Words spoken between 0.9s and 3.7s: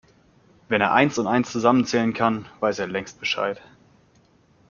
eins und eins zusammenzählen kann, weiß er längst Bescheid.